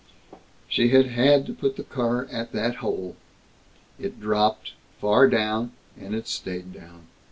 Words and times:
She 0.67 0.87
had 0.89 1.09
had 1.09 1.45
to 1.45 1.53
put 1.53 1.75
the 1.75 1.83
car 1.83 2.25
at 2.31 2.53
that 2.53 2.77
hole. 2.77 3.15
It 3.99 4.19
dropped, 4.19 4.71
far 4.99 5.27
down, 5.29 5.73
and 5.95 6.15
it 6.15 6.27
stayed 6.27 6.73
down. 6.73 7.05